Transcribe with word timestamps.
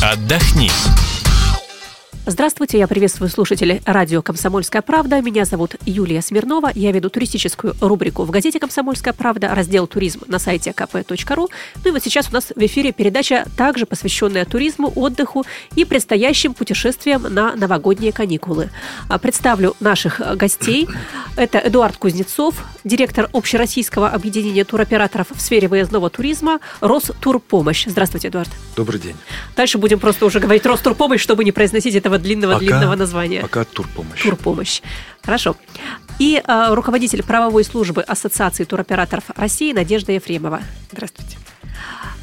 Отдохни. 0.00 0.70
Здравствуйте, 2.30 2.76
я 2.76 2.86
приветствую 2.86 3.30
слушателей 3.30 3.80
радио 3.86 4.20
«Комсомольская 4.20 4.82
правда». 4.82 5.22
Меня 5.22 5.46
зовут 5.46 5.76
Юлия 5.86 6.20
Смирнова. 6.20 6.70
Я 6.74 6.92
веду 6.92 7.08
туристическую 7.08 7.74
рубрику 7.80 8.24
в 8.24 8.30
газете 8.30 8.60
«Комсомольская 8.60 9.14
правда», 9.14 9.54
раздел 9.54 9.86
«Туризм» 9.86 10.20
на 10.26 10.38
сайте 10.38 10.72
kp.ru. 10.72 11.48
Ну 11.82 11.88
и 11.88 11.90
вот 11.90 12.04
сейчас 12.04 12.28
у 12.28 12.34
нас 12.34 12.52
в 12.54 12.66
эфире 12.66 12.92
передача, 12.92 13.46
также 13.56 13.86
посвященная 13.86 14.44
туризму, 14.44 14.92
отдыху 14.94 15.46
и 15.74 15.86
предстоящим 15.86 16.52
путешествиям 16.52 17.22
на 17.22 17.56
новогодние 17.56 18.12
каникулы. 18.12 18.68
А, 19.08 19.18
представлю 19.18 19.74
наших 19.80 20.20
гостей. 20.36 20.86
Это 21.34 21.56
Эдуард 21.56 21.96
Кузнецов, 21.96 22.62
директор 22.84 23.30
общероссийского 23.32 24.10
объединения 24.10 24.66
туроператоров 24.66 25.28
в 25.30 25.40
сфере 25.40 25.66
выездного 25.66 26.10
туризма 26.10 26.60
«Ростурпомощь». 26.82 27.86
Здравствуйте, 27.86 28.28
Эдуард. 28.28 28.50
Добрый 28.76 29.00
день. 29.00 29.16
Дальше 29.56 29.78
будем 29.78 29.98
просто 29.98 30.26
уже 30.26 30.40
говорить 30.40 30.66
«Ростурпомощь», 30.66 31.22
чтобы 31.22 31.42
не 31.42 31.52
произносить 31.52 31.94
этого 31.94 32.17
длинного-длинного 32.18 32.94
названия. 32.94 33.42
Пока 33.42 33.64
турпомощь. 33.64 34.22
Турпомощь. 34.22 34.82
Хорошо. 35.22 35.56
И 36.18 36.42
э, 36.44 36.74
руководитель 36.74 37.22
правовой 37.22 37.64
службы 37.64 38.02
Ассоциации 38.02 38.64
туроператоров 38.64 39.24
России 39.36 39.72
Надежда 39.72 40.12
Ефремова. 40.12 40.60
Здравствуйте. 40.90 41.36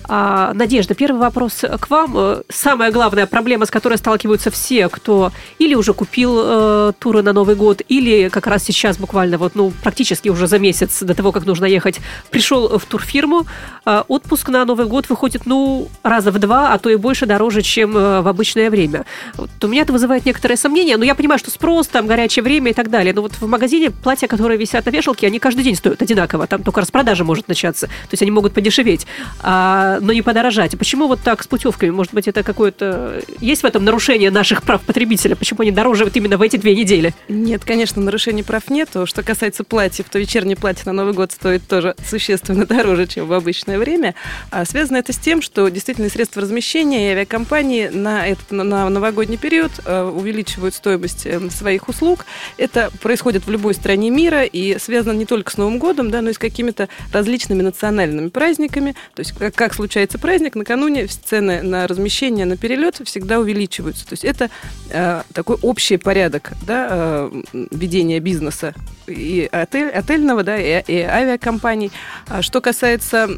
А, 0.08 0.54
Надежда, 0.54 0.94
первый 0.94 1.20
вопрос 1.20 1.64
к 1.80 1.90
вам. 1.90 2.14
Э, 2.16 2.42
самая 2.50 2.92
главная 2.92 3.26
проблема, 3.26 3.66
с 3.66 3.72
которой 3.72 3.98
сталкиваются 3.98 4.52
все, 4.52 4.90
кто 4.90 5.32
или 5.60 5.76
уже 5.76 5.94
купил 5.94 6.38
э, 6.38 6.94
туры 7.00 7.22
на 7.24 7.34
Новый 7.34 7.56
год, 7.56 7.82
или 7.88 8.30
как 8.30 8.48
раз 8.48 8.64
сейчас 8.64 8.98
буквально 8.98 9.38
вот, 9.38 9.56
ну, 9.56 9.72
практически 9.84 10.30
уже 10.30 10.48
за 10.48 10.60
месяц 10.60 11.02
до 11.02 11.14
того, 11.14 11.32
как 11.32 11.46
нужно 11.46 11.66
ехать, 11.66 12.00
пришел 12.30 12.78
в 12.78 12.86
турфирму, 12.86 13.46
э, 13.86 14.04
отпуск 14.08 14.50
на 14.50 14.66
Новый 14.66 14.86
год 14.86 15.10
выходит, 15.10 15.46
ну, 15.46 15.90
раза 16.04 16.32
в 16.32 16.40
два, 16.40 16.74
а 16.74 16.78
то 16.78 16.90
и 16.90 16.96
больше 16.96 17.26
дороже, 17.26 17.62
чем 17.62 17.98
э, 17.98 18.22
в 18.22 18.28
обычное 18.28 18.70
время. 18.70 19.06
Вот 19.36 19.50
у 19.64 19.68
меня 19.68 19.82
это 19.82 19.94
вызывает 19.94 20.26
некоторые 20.26 20.58
сомнения, 20.58 20.98
но 20.98 21.06
я 21.06 21.16
понимаю, 21.16 21.40
что 21.40 21.50
спрос, 21.50 21.88
там, 21.88 22.06
горячее 22.08 22.44
время 22.44 22.72
и 22.72 22.74
так 22.74 22.90
далее. 22.90 23.14
Но 23.14 23.22
вот 23.22 23.34
в 23.34 23.48
магазине 23.48 23.90
платья, 23.90 24.28
которые 24.28 24.58
висят 24.58 24.86
на 24.86 24.92
вешалке, 24.92 25.28
они 25.28 25.40
каждый 25.40 25.64
день 25.64 25.76
стоят 25.76 26.02
одинаково, 26.02 26.48
там 26.48 26.64
только 26.64 26.82
распродажа 26.82 27.24
может 27.24 27.48
начаться, 27.48 27.88
то 27.88 28.12
есть 28.12 28.22
они 28.22 28.32
могут 28.32 28.54
подешеветь. 28.54 29.08
А 29.42 29.95
но 30.02 30.14
не 30.14 30.22
подорожать. 30.22 30.78
Почему 30.78 31.08
вот 31.08 31.20
так 31.22 31.44
с 31.44 31.48
путевками? 31.48 31.90
Может 31.90 32.14
быть, 32.14 32.28
это 32.28 32.44
какое-то... 32.44 33.22
Есть 33.40 33.64
в 33.64 33.66
этом 33.66 33.84
нарушение 33.84 34.32
наших 34.32 34.64
прав 34.64 34.82
потребителя? 34.82 35.36
Почему 35.36 35.62
они 35.62 35.72
дороже 35.72 36.06
вот 36.06 36.16
именно 36.16 36.38
в 36.38 36.42
эти 36.42 36.58
две 36.58 36.76
недели? 36.76 37.14
Нет, 37.28 37.64
конечно, 37.66 38.02
нарушений 38.02 38.44
прав 38.44 38.70
нет. 38.70 38.90
Что 39.06 39.24
касается 39.24 39.64
платьев, 39.64 40.08
то 40.10 40.20
вечернее 40.20 40.56
платье 40.56 40.84
на 40.86 40.94
Новый 40.94 41.14
год 41.14 41.32
стоит 41.32 41.68
тоже 41.68 41.96
существенно 42.08 42.66
дороже, 42.68 43.08
чем 43.08 43.28
в 43.28 43.34
обычное 43.34 43.80
время. 43.80 44.16
А 44.52 44.66
связано 44.66 44.98
это 44.98 45.14
с 45.14 45.18
тем, 45.18 45.42
что 45.42 45.68
действительно 45.70 46.10
средства 46.10 46.42
размещения 46.42 47.10
и 47.10 47.12
авиакомпании 47.12 47.88
на, 47.88 48.28
этот, 48.28 48.52
на 48.52 48.90
новогодний 48.90 49.38
период 49.38 49.72
э, 49.86 50.04
увеличивают 50.04 50.76
стоимость 50.76 51.26
э, 51.26 51.50
своих 51.50 51.88
услуг. 51.90 52.26
Это 52.58 52.92
происходит 53.02 53.46
в 53.46 53.52
любой 53.52 53.74
стране 53.74 54.10
мира 54.10 54.44
и 54.44 54.78
связано 54.80 55.14
не 55.14 55.26
только 55.26 55.52
с 55.52 55.58
Новым 55.58 55.80
годом, 55.80 56.12
да, 56.12 56.22
но 56.22 56.30
и 56.30 56.34
с 56.34 56.38
какими-то 56.38 56.90
различными 57.12 57.62
национальными 57.62 58.30
праздниками. 58.30 58.96
То 59.14 59.22
есть, 59.22 59.34
как, 59.34 59.56
как 59.56 59.74
случается 59.86 60.18
праздник, 60.18 60.56
накануне 60.56 61.06
цены 61.06 61.62
на 61.62 61.86
размещение, 61.86 62.46
на 62.46 62.58
перелет 62.58 63.00
всегда 63.06 63.40
увеличиваются. 63.40 64.04
То 64.08 64.14
есть 64.14 64.26
это 64.26 64.50
э, 64.90 65.22
такой 65.32 65.58
общий 65.62 65.98
порядок 65.98 66.54
да, 66.66 66.88
э, 66.90 67.44
ведения 67.70 68.20
бизнеса 68.20 68.74
и 69.06 69.48
отель, 69.52 69.90
отельного, 69.90 70.42
да, 70.42 70.58
и, 70.58 70.84
и 70.88 71.02
авиакомпаний. 71.02 71.92
А 72.28 72.42
что 72.42 72.62
касается 72.62 73.30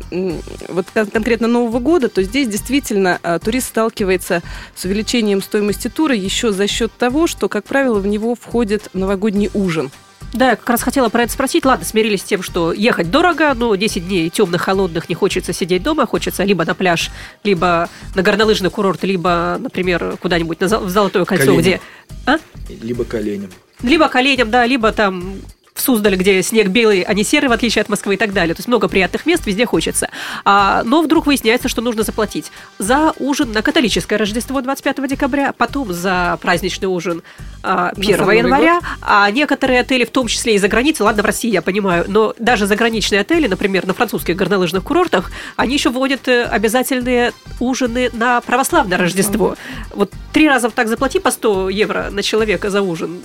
вот 0.70 0.86
конкретно 1.12 1.50
Нового 1.50 1.80
года, 1.80 2.08
то 2.08 2.24
здесь 2.24 2.48
действительно 2.48 3.20
э, 3.22 3.40
турист 3.44 3.68
сталкивается 3.68 4.42
с 4.74 4.86
увеличением 4.86 5.42
стоимости 5.42 5.90
тура 5.90 6.16
еще 6.16 6.54
за 6.54 6.68
счет 6.68 6.94
того, 6.98 7.28
что, 7.28 7.50
как 7.50 7.66
правило, 7.66 8.00
в 8.00 8.08
него 8.08 8.36
входит 8.36 8.90
новогодний 8.94 9.50
ужин. 9.54 9.92
Да, 10.34 10.52
я 10.52 10.56
как 10.56 10.70
раз 10.70 10.82
хотела 10.82 11.10
про 11.10 11.24
это 11.24 11.32
спросить. 11.32 11.66
Ладно, 11.66 11.86
смирились 11.86 12.22
с 12.22 12.26
тем, 12.26 12.44
что 12.44 12.74
ехать 12.74 13.10
дорого, 13.10 13.54
но 13.56 13.74
10 13.76 14.08
дней 14.08 14.30
темных, 14.30 14.62
холодных, 14.62 15.10
не 15.10 15.16
хочется 15.16 15.54
сидеть 15.54 15.84
дома, 15.84 16.06
хочется 16.06 16.44
либо 16.44 16.66
на 16.66 16.76
пляж, 16.76 17.10
либо 17.44 17.90
на 18.16 18.22
горнолыжный 18.22 18.70
курорт, 18.70 19.04
либо, 19.04 19.58
например, 19.60 20.18
куда-нибудь 20.22 20.60
в 20.60 20.90
Золотое 20.90 21.26
кольцо, 21.26 21.46
Коленям. 21.46 21.62
где... 21.62 21.82
А? 22.26 22.38
Либо 22.82 23.06
коленям. 23.06 23.50
Либо 23.82 24.10
коленям, 24.10 24.52
да, 24.52 24.66
либо 24.66 24.92
там 24.92 25.36
в 25.78 25.82
Суздале, 25.82 26.18
где 26.18 26.42
снег 26.42 26.68
белый, 26.68 27.02
а 27.02 27.14
не 27.14 27.24
серый, 27.24 27.50
в 27.50 27.54
отличие 27.54 27.82
от 27.82 27.90
Москвы 27.90 28.16
и 28.16 28.18
так 28.18 28.34
далее. 28.34 28.56
То 28.56 28.60
есть 28.60 28.68
много 28.68 28.88
приятных 28.88 29.26
мест, 29.26 29.46
везде 29.46 29.66
хочется. 29.66 30.10
А, 30.44 30.84
но 30.84 31.02
вдруг 31.02 31.28
выясняется, 31.28 31.70
что 31.70 31.82
нужно 31.82 32.04
заплатить 32.04 32.52
за 32.80 33.14
ужин 33.20 33.52
на 33.52 33.62
католическое 33.62 34.18
Рождество 34.18 34.62
25 34.62 35.08
декабря, 35.08 35.54
потом 35.54 35.94
за 35.94 36.38
праздничный 36.42 36.88
ужин 36.88 37.22
а, 37.64 37.92
1 37.96 38.32
января, 38.32 38.80
а 39.02 39.30
некоторые 39.32 39.82
отели, 39.82 40.04
в 40.04 40.12
том 40.12 40.28
числе 40.28 40.56
и 40.56 40.58
за 40.58 40.68
границей, 40.68 41.06
ладно, 41.06 41.22
в 41.22 41.26
России 41.26 41.52
я 41.52 41.62
понимаю, 41.62 42.06
но 42.08 42.34
даже 42.40 42.66
заграничные 42.66 43.22
отели, 43.22 43.48
например, 43.48 43.86
на 43.86 43.94
французских 43.94 44.36
горнолыжных 44.36 44.84
курортах, 44.84 45.32
они 45.56 45.76
еще 45.76 45.90
вводят 45.90 46.28
э, 46.28 46.44
обязательные 46.44 47.34
ужины 47.60 48.10
на 48.14 48.42
православное 48.42 48.98
Рождество. 48.98 49.56
Вот 49.94 50.12
три 50.34 50.48
раза 50.48 50.70
так 50.70 50.88
заплати 50.88 51.20
по 51.20 51.32
100 51.32 51.70
евро 51.70 52.10
на 52.12 52.24
человека 52.24 52.70
за 52.70 52.82
ужин 52.82 53.22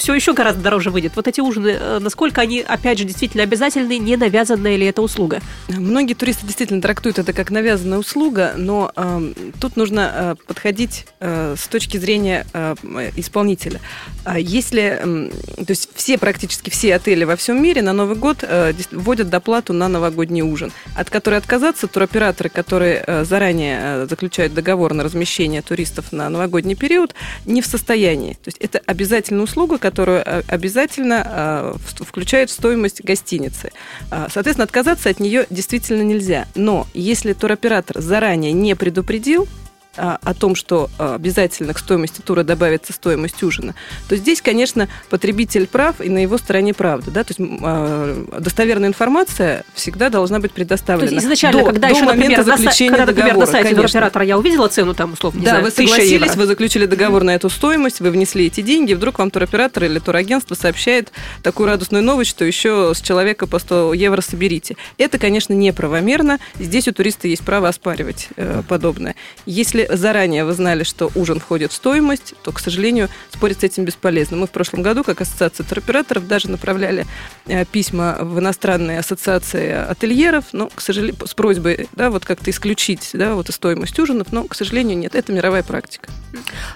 все 0.00 0.14
еще 0.14 0.32
гораздо 0.32 0.62
дороже 0.62 0.90
выйдет. 0.90 1.12
Вот 1.14 1.28
эти 1.28 1.40
ужины, 1.40 1.76
э, 1.78 1.98
насколько 2.00 2.40
они, 2.40 2.60
опять 2.60 2.98
же, 2.98 3.04
действительно 3.04 3.42
обязательны, 3.42 3.98
не 3.98 4.16
навязанная 4.16 4.76
ли 4.76 4.86
это 4.86 5.02
услуга? 5.02 5.40
Многие 5.68 6.14
туристы 6.14 6.46
действительно 6.46 6.80
трактуют 6.80 7.18
это 7.18 7.34
как 7.34 7.50
навязанная 7.50 7.98
услуга, 7.98 8.54
но 8.56 8.90
э, 8.96 9.32
тут 9.60 9.76
нужно 9.76 10.10
э, 10.12 10.34
подходить 10.46 11.06
э, 11.20 11.54
с 11.58 11.68
точки 11.68 11.98
зрения 11.98 12.46
э, 12.54 12.74
исполнителя. 13.16 13.80
А 14.24 14.38
если, 14.38 15.00
э, 15.02 15.30
то 15.58 15.70
есть 15.70 15.90
все, 15.94 16.16
практически 16.16 16.70
все 16.70 16.94
отели 16.94 17.24
во 17.24 17.36
всем 17.36 17.62
мире 17.62 17.82
на 17.82 17.92
Новый 17.92 18.16
год 18.16 18.38
э, 18.42 18.72
вводят 18.92 19.28
доплату 19.28 19.74
на 19.74 19.88
новогодний 19.88 20.42
ужин, 20.42 20.72
от 20.96 21.10
которой 21.10 21.36
отказаться 21.36 21.88
туроператоры, 21.88 22.48
которые 22.48 23.04
э, 23.06 23.24
заранее 23.24 23.80
э, 23.82 24.06
заключают 24.08 24.54
договор 24.54 24.94
на 24.94 25.04
размещение 25.04 25.60
туристов 25.60 26.10
на 26.10 26.30
новогодний 26.30 26.74
период, 26.74 27.14
не 27.44 27.60
в 27.60 27.66
состоянии. 27.66 28.32
То 28.32 28.48
есть 28.48 28.56
это 28.58 28.80
обязательная 28.86 29.44
услуга, 29.44 29.76
которую 29.90 30.22
э, 30.24 30.42
обязательно 30.46 31.26
э, 31.26 32.04
включают 32.04 32.50
в 32.50 32.52
стоимость 32.52 33.02
гостиницы. 33.02 33.72
А, 34.10 34.28
соответственно, 34.30 34.64
отказаться 34.64 35.08
от 35.08 35.18
нее 35.18 35.46
действительно 35.50 36.02
нельзя. 36.02 36.46
Но 36.54 36.86
если 36.94 37.32
туроператор 37.32 38.00
заранее 38.00 38.52
не 38.52 38.76
предупредил, 38.76 39.48
о 39.96 40.34
том, 40.34 40.54
что 40.54 40.88
а, 40.98 41.16
обязательно 41.16 41.74
к 41.74 41.78
стоимости 41.78 42.20
тура 42.20 42.42
добавится 42.44 42.92
стоимость 42.92 43.42
ужина, 43.42 43.74
то 44.08 44.16
здесь, 44.16 44.40
конечно, 44.40 44.88
потребитель 45.08 45.66
прав 45.66 46.00
и 46.00 46.08
на 46.08 46.18
его 46.18 46.38
стороне 46.38 46.74
правда. 46.74 47.10
Да? 47.10 47.24
То 47.24 47.34
есть 47.36 47.40
э, 47.40 48.24
достоверная 48.38 48.88
информация 48.88 49.64
всегда 49.74 50.08
должна 50.08 50.38
быть 50.38 50.52
предоставлена. 50.52 51.08
То 51.08 51.14
есть 51.14 51.26
изначально, 51.26 51.60
до, 51.60 51.66
когда 51.66 51.88
до 51.88 51.94
еще, 51.94 52.04
например, 52.04 52.42
заключения 52.44 52.90
когда, 52.90 53.06
например, 53.06 53.28
договора, 53.34 53.46
на 53.46 53.52
сайте 53.52 53.80
оператора 53.80 54.24
я 54.24 54.38
увидела 54.38 54.68
цену, 54.68 54.94
там, 54.94 55.12
условно, 55.12 55.38
не 55.38 55.44
Да, 55.44 55.50
знаю, 55.50 55.64
вы 55.64 55.70
1000 55.70 55.90
согласились, 55.90 56.22
евро. 56.22 56.38
вы 56.40 56.46
заключили 56.46 56.86
договор 56.86 57.24
на 57.24 57.34
эту 57.34 57.50
стоимость, 57.50 58.00
вы 58.00 58.10
внесли 58.10 58.46
эти 58.46 58.60
деньги, 58.60 58.94
вдруг 58.94 59.18
вам 59.18 59.30
туроператор 59.30 59.84
или 59.84 59.98
турагентство 59.98 60.54
сообщает 60.54 61.12
такую 61.42 61.66
радостную 61.68 62.04
новость, 62.04 62.30
что 62.30 62.44
еще 62.44 62.92
с 62.94 63.00
человека 63.00 63.46
по 63.46 63.58
100 63.58 63.94
евро 63.94 64.20
соберите. 64.20 64.76
Это, 64.98 65.18
конечно, 65.18 65.52
неправомерно. 65.52 66.38
Здесь 66.58 66.88
у 66.88 66.92
туриста 66.92 67.28
есть 67.28 67.42
право 67.42 67.68
оспаривать 67.68 68.28
э, 68.36 68.62
подобное. 68.68 69.14
Если 69.46 69.79
заранее 69.90 70.44
вы 70.44 70.52
знали, 70.52 70.82
что 70.82 71.10
ужин 71.14 71.40
входит 71.40 71.72
в 71.72 71.74
стоимость, 71.74 72.34
то, 72.42 72.52
к 72.52 72.58
сожалению, 72.58 73.08
спорить 73.30 73.60
с 73.60 73.64
этим 73.64 73.84
бесполезно. 73.84 74.36
Мы 74.36 74.46
в 74.46 74.50
прошлом 74.50 74.82
году, 74.82 75.04
как 75.04 75.20
ассоциация 75.20 75.64
туроператоров, 75.64 76.26
даже 76.26 76.50
направляли 76.50 77.06
э, 77.46 77.64
письма 77.64 78.18
в 78.20 78.38
иностранные 78.38 78.98
ассоциации 78.98 79.72
ательеров, 79.72 80.46
но, 80.52 80.68
к 80.68 80.80
сожалению, 80.80 81.26
с 81.26 81.34
просьбой, 81.34 81.88
да, 81.92 82.10
вот 82.10 82.24
как-то 82.24 82.50
исключить, 82.50 83.10
да, 83.12 83.34
вот 83.34 83.48
стоимость 83.48 83.98
ужинов, 83.98 84.28
но, 84.32 84.44
к 84.44 84.54
сожалению, 84.54 84.98
нет. 84.98 85.14
Это 85.14 85.32
мировая 85.32 85.62
практика. 85.62 86.08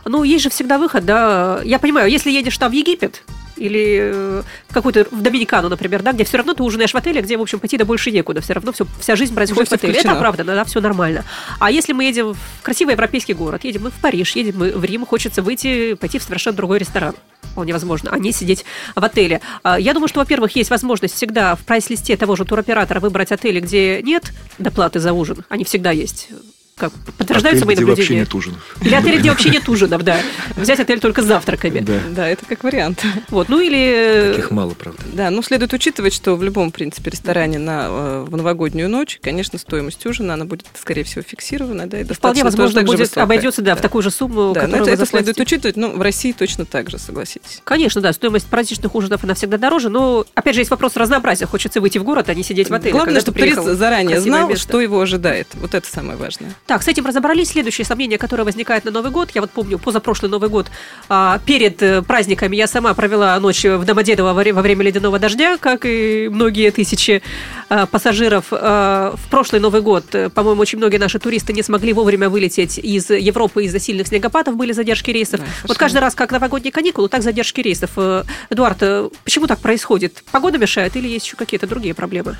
Ну, 0.05 0.23
есть 0.23 0.45
же 0.45 0.51
всегда 0.51 0.79
выход, 0.79 1.05
да. 1.05 1.61
Я 1.65 1.79
понимаю, 1.79 2.11
если 2.11 2.31
едешь 2.31 2.59
там 2.59 2.71
в 2.71 2.75
Египет, 2.75 3.23
или 3.57 3.99
э, 4.13 4.43
в 4.69 4.75
какую-то 4.75 5.07
в 5.11 5.23
Доминикану, 5.23 5.69
например, 5.69 6.03
да, 6.03 6.13
где 6.13 6.25
все 6.25 6.37
равно 6.39 6.55
ты 6.55 6.63
ужинаешь 6.63 6.93
в 6.93 6.97
отеле, 6.97 7.21
где, 7.21 7.37
в 7.37 7.43
общем, 7.43 7.61
пойти-то 7.61 7.85
больше 7.85 8.11
некуда. 8.11 8.41
Все 8.41 8.53
равно 8.55 8.73
все, 8.73 8.87
вся 9.01 9.17
жизнь 9.17 9.35
происходит 9.35 9.69
Уже 9.69 9.71
в 9.71 9.73
отеле. 9.75 9.93
включено. 9.95 10.13
Это 10.13 10.21
правда, 10.21 10.45
да, 10.45 10.65
все 10.65 10.81
нормально. 10.81 11.25
А 11.61 11.71
если 11.71 11.93
мы 11.93 12.05
едем 12.05 12.35
в 12.35 12.63
красивый 12.63 12.93
европейский 12.93 13.35
город, 13.35 13.65
едем 13.65 13.83
мы 13.85 13.91
в 13.91 13.95
Париж, 13.95 14.35
едем 14.37 14.59
мы 14.59 14.71
в 14.73 14.85
Рим, 14.85 15.07
хочется 15.07 15.43
выйти, 15.43 15.95
пойти 15.95 16.19
в 16.19 16.23
совершенно 16.23 16.57
другой 16.57 16.79
ресторан. 16.79 17.15
Вполне 17.43 17.73
возможно, 17.73 18.11
а 18.13 18.19
не 18.19 18.33
сидеть 18.33 18.65
в 18.97 19.05
отеле. 19.05 19.41
А, 19.63 19.79
Я 19.79 19.93
думаю, 19.95 20.09
что, 20.09 20.21
во-первых, 20.21 20.57
есть 20.57 20.71
возможность 20.71 21.15
всегда 21.15 21.55
в 21.55 21.61
прайс-листе 21.61 22.17
того 22.17 22.35
же 22.37 22.45
туроператора 22.45 22.99
выбрать 23.01 23.31
отели, 23.33 23.61
где 23.61 24.03
нет 24.03 24.33
доплаты 24.59 24.99
за 24.99 25.13
ужин. 25.13 25.45
Они 25.49 25.65
всегда 25.65 25.91
есть 25.93 26.31
Как, 26.77 26.93
подтверждаются 27.19 27.65
мои 27.67 27.75
Отель, 27.75 27.85
где 27.85 27.91
вообще 27.91 28.03
наблюдения? 28.03 28.21
нет 28.21 28.35
ужинов. 28.35 28.77
Или 28.83 28.95
отель, 28.95 29.19
где 29.21 29.31
вообще 29.31 29.51
нет 29.51 29.69
ужинов, 29.69 30.03
да. 30.03 30.19
Взять 30.57 30.81
отель 30.81 30.99
только 30.99 31.23
с 31.23 31.25
завтраками. 31.25 31.79
Да, 31.81 32.01
Да, 32.11 32.29
это 32.29 32.45
как 32.47 32.65
вариант. 32.65 33.05
Вот, 33.31 33.49
ну 33.49 33.61
или... 33.61 34.33
таких 34.35 34.51
мало, 34.51 34.75
правда. 34.75 35.01
Да, 35.13 35.31
ну 35.31 35.41
следует 35.43 35.73
учитывать, 35.73 36.13
что 36.13 36.35
в 36.35 36.43
любом, 36.43 36.71
в 36.71 36.75
принципе, 36.75 37.11
ресторане 37.11 37.59
на, 37.61 37.87
э, 37.89 38.25
в 38.29 38.37
новогоднюю 38.37 38.89
ночь, 38.89 39.21
конечно, 39.23 39.57
стоимость 39.59 40.05
ужина, 40.05 40.35
она 40.35 40.47
будет, 40.47 40.67
скорее 40.75 41.05
всего, 41.05 41.23
фиксирована, 41.23 41.87
да, 41.87 42.01
и 42.01 42.05
Вполне 42.05 42.43
возможно, 42.43 42.83
будет, 42.83 42.99
высокая. 42.99 43.23
обойдется, 43.25 43.63
да, 43.63 43.75
в 43.75 43.79
Да. 43.79 43.83
такую 43.83 44.03
же 44.03 44.11
сумму, 44.11 44.53
Да, 44.53 44.63
но 44.63 44.67
которую 44.67 44.81
это, 44.83 44.91
вы 44.91 44.93
это 44.95 45.07
следует 45.07 45.39
учитывать, 45.39 45.77
ну, 45.77 45.97
в 45.97 46.03
России 46.03 46.33
точно 46.33 46.65
так 46.65 46.91
же, 46.91 46.99
согласитесь. 46.99 47.61
Конечно, 47.63 48.01
да, 48.01 48.13
стоимость 48.13 48.47
праздничных 48.47 48.95
ужинов, 48.97 49.23
она 49.23 49.35
всегда 49.35 49.59
дороже, 49.59 49.91
но, 49.91 50.27
опять 50.35 50.55
же, 50.55 50.61
есть 50.63 50.71
вопрос 50.73 50.97
разнообразия. 50.97 51.47
Хочется 51.47 51.81
выйти 51.81 51.99
в 51.99 52.05
город, 52.05 52.29
а 52.29 52.35
не 52.35 52.43
сидеть 52.43 52.69
в 52.69 52.75
отеле. 52.75 52.93
Главное, 52.93 53.21
чтобы 53.21 53.39
турист 53.39 53.59
в 53.61 53.75
заранее 53.77 54.21
знал, 54.21 54.49
место. 54.49 54.63
что 54.63 54.81
его 54.81 55.01
ожидает. 55.01 55.47
Вот 55.55 55.75
это 55.75 55.87
самое 55.89 56.19
важное. 56.19 56.53
Так, 56.67 56.83
с 56.83 56.89
этим 56.89 57.05
разобрались. 57.05 57.51
Следующее 57.51 57.85
сомнение, 57.85 58.17
которое 58.17 58.45
возникает 58.45 58.87
на 58.87 58.91
Новый 58.91 59.11
год. 59.11 59.31
Я 59.35 59.43
вот 59.43 59.51
помню, 59.51 59.79
позапрошлый 59.79 60.31
Новый 60.31 60.49
год, 60.49 60.69
а, 61.11 61.39
перед 61.45 61.83
э, 61.83 62.01
праздниками 62.01 62.57
я 62.57 62.67
сама 62.67 62.95
провела 62.95 63.39
ночь 63.39 63.65
в 63.65 63.85
Домодедово 63.85 64.29
во 64.29 64.33
вре- 64.43 64.55
во 64.55 64.63
время 64.63 64.83
ледяного 64.83 65.19
дождя, 65.19 65.59
как 65.59 65.85
и 65.85 66.29
многие 66.33 66.71
тысячи 66.71 67.21
а, 67.69 67.85
пассажиров. 67.85 68.47
А, 68.51 69.15
В 69.15 69.29
прошлый 69.29 69.61
Новый 69.61 69.83
год, 69.83 70.07
э, 70.15 70.31
по-моему, 70.31 70.63
очень 70.63 70.79
многие 70.79 70.97
наши 70.97 71.19
туристы 71.19 71.53
не 71.53 71.63
смогли 71.63 71.93
вовремя 71.93 72.31
вылететь 72.31 72.79
из 72.79 73.11
Европы 73.11 73.65
из-за 73.65 73.79
сильных 73.79 74.07
снегопадов, 74.09 74.57
были 74.57 74.73
задержки 74.73 75.11
рейсов. 75.11 75.41
Да, 75.41 75.47
вот 75.69 75.77
каждый 75.77 75.99
раз, 75.99 76.15
как 76.15 76.33
новогодние 76.33 76.73
каникулы, 76.73 77.11
так 77.11 77.23
задержки 77.23 77.61
рейсов. 77.61 77.91
Э, 77.97 78.25
Эдуард, 78.49 78.79
почему 79.23 79.47
так 79.47 79.59
происходит? 79.59 80.25
Погода 80.33 80.57
мешает 80.57 80.97
или 80.97 81.09
есть 81.09 81.27
еще 81.27 81.37
какие-то 81.37 81.67
другие 81.67 81.93
проблемы? 81.95 82.37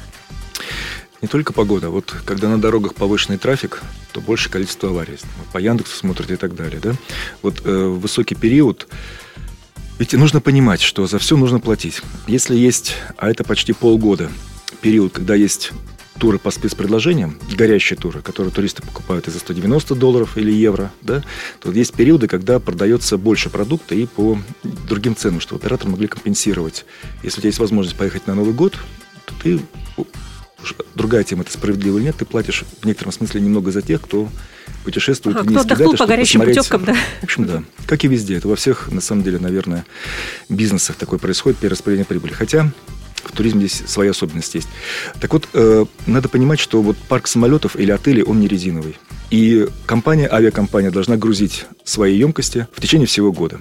Не 1.25 1.29
только 1.29 1.55
погода. 1.55 1.89
Вот 1.89 2.15
когда 2.27 2.51
на 2.51 2.61
дорогах 2.61 2.95
повышенный 2.95 3.39
трафик, 3.39 3.81
то 4.13 4.21
больше 4.21 4.51
количество 4.51 4.91
аварий. 4.91 5.17
По 5.55 5.59
Яндексу 5.59 5.97
смотрите 5.97 6.35
и 6.35 6.37
так 6.37 6.55
далее. 6.55 6.81
Да? 6.83 6.93
Вот 7.41 7.63
э, 7.65 7.87
высокий 7.87 8.35
период. 8.35 8.87
Ведь 9.99 10.13
нужно 10.13 10.43
понимать, 10.43 10.83
что 10.83 11.07
за 11.07 11.19
все 11.19 11.39
нужно 11.39 11.61
платить. 11.61 12.03
Если 12.27 12.55
есть, 12.55 12.97
а 13.17 13.31
это 13.31 13.43
почти 13.43 13.73
полгода, 13.73 14.31
период, 14.83 15.15
когда 15.15 15.35
есть 15.35 15.73
туры 16.19 16.39
по 16.39 16.51
спецпредложениям, 16.51 17.39
горящие 17.57 17.99
туры, 17.99 18.21
которые 18.21 18.53
туристы 18.53 18.83
покупают 18.83 19.27
и 19.27 19.31
за 19.31 19.39
190 19.39 19.95
долларов 19.95 20.37
или 20.37 20.53
евро, 20.53 20.93
да, 21.01 21.25
то 21.59 21.73
есть 21.73 21.95
периоды, 21.95 22.29
когда 22.29 22.61
продается 22.61 23.17
больше 23.17 23.49
продукта 23.49 23.95
и 23.95 24.05
по 24.05 24.39
другим 24.63 25.17
ценам, 25.17 25.41
чтобы 25.41 25.63
операторы 25.63 25.91
могли 25.91 26.07
компенсировать. 26.07 26.85
Если 27.23 27.39
у 27.39 27.41
тебя 27.41 27.49
есть 27.49 27.61
возможность 27.61 27.97
поехать 27.97 28.27
на 28.27 28.35
Новый 28.35 28.53
год, 28.53 28.79
то 29.25 29.35
ты 29.43 29.61
другая 30.95 31.25
тема, 31.25 31.43
это 31.43 31.53
справедливо 31.53 31.99
или 31.99 32.05
нет, 32.07 32.17
ты 32.17 32.25
платишь 32.25 32.65
в 32.81 32.87
некотором 32.87 33.13
смысле 33.13 33.41
немного 33.41 33.71
за 33.71 33.83
тех, 33.83 34.01
кто 34.01 34.29
путешествует 34.85 35.37
Ага, 35.37 35.47
в 35.47 35.51
кто 35.51 35.61
отдохнул 35.61 35.97
по 35.97 36.07
горячим 36.07 36.41
посмотреть- 36.41 36.57
путевкам, 36.57 36.85
да? 36.85 36.95
В 37.21 37.25
общем, 37.25 37.47
да. 37.47 37.63
Как 37.87 38.05
и 38.05 38.09
везде. 38.09 38.37
Это 38.37 38.49
во 38.49 38.57
всех, 38.57 38.91
на 38.91 39.01
самом 39.01 39.23
деле, 39.23 39.39
наверное, 39.39 39.85
бизнесах 40.49 40.97
такое 40.97 41.19
происходит, 41.19 41.59
перераспределение 41.59 42.07
прибыли. 42.07 42.33
Хотя 42.33 42.71
в 43.25 43.33
туризме 43.33 43.67
здесь 43.67 43.83
своя 43.87 44.11
особенность 44.11 44.55
есть. 44.55 44.69
Так 45.21 45.33
вот, 45.33 45.49
э, 45.55 45.87
надо 46.07 46.29
понимать, 46.29 46.61
что 46.61 46.83
вот 46.83 46.97
парк 47.09 47.27
самолетов 47.27 47.77
или 47.77 47.91
отелей, 47.91 48.23
он 48.23 48.41
не 48.41 48.49
резиновый. 48.49 48.97
И 49.31 49.67
компания, 49.87 50.29
авиакомпания 50.31 50.91
должна 50.91 51.17
грузить 51.17 51.67
свои 51.85 52.17
емкости 52.17 52.69
в 52.73 52.81
течение 52.81 53.07
всего 53.07 53.33
года. 53.33 53.59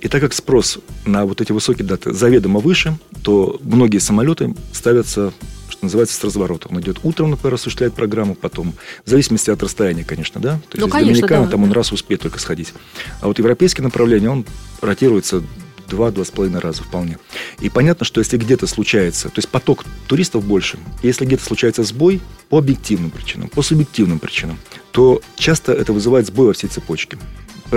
И 0.00 0.08
так 0.08 0.20
как 0.20 0.32
спрос 0.32 0.78
на 1.06 1.24
вот 1.24 1.40
эти 1.40 1.50
высокие 1.50 1.84
даты 1.84 2.12
заведомо 2.12 2.60
выше, 2.60 2.96
то 3.22 3.58
многие 3.62 3.98
самолеты 3.98 4.54
ставятся, 4.72 5.32
что 5.78 5.86
называется, 5.86 6.16
с 6.16 6.24
разворота. 6.24 6.68
Он 6.70 6.80
идет 6.80 6.98
утром, 7.04 7.30
например, 7.30 7.54
осуществляет 7.54 7.94
программу, 7.94 8.34
потом, 8.34 8.74
в 9.04 9.08
зависимости 9.08 9.48
от 9.50 9.62
расстояния, 9.62 10.04
конечно, 10.04 10.40
да? 10.40 10.54
То 10.68 10.76
есть 10.76 10.80
Ну, 10.80 10.88
конечно, 10.88 11.14
Доминиканы, 11.14 11.44
да. 11.44 11.50
там 11.52 11.62
он 11.62 11.72
раз 11.72 11.92
успеет 11.92 12.20
только 12.20 12.40
сходить. 12.40 12.74
А 13.20 13.28
вот 13.28 13.38
европейские 13.38 13.84
направления, 13.84 14.28
он 14.28 14.44
ротируется 14.80 15.42
два-два 15.88 16.24
с 16.24 16.30
половиной 16.30 16.58
раза 16.58 16.82
вполне. 16.82 17.18
И 17.60 17.70
понятно, 17.70 18.04
что 18.04 18.20
если 18.20 18.36
где-то 18.36 18.66
случается, 18.66 19.28
то 19.28 19.38
есть 19.38 19.48
поток 19.48 19.84
туристов 20.08 20.44
больше, 20.44 20.78
если 21.02 21.24
где-то 21.24 21.44
случается 21.44 21.84
сбой 21.84 22.20
по 22.48 22.58
объективным 22.58 23.10
причинам, 23.10 23.48
по 23.48 23.62
субъективным 23.62 24.18
причинам, 24.18 24.58
то 24.90 25.22
часто 25.36 25.72
это 25.72 25.92
вызывает 25.92 26.26
сбой 26.26 26.48
во 26.48 26.52
всей 26.54 26.66
цепочке. 26.68 27.18